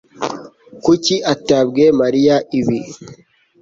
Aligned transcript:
Kuki 0.83 1.15
atabwiye 1.33 1.89
Mariya 2.01 2.35
ibi? 2.59 2.79